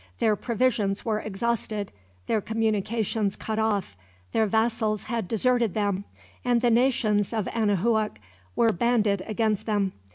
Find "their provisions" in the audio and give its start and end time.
0.17-1.05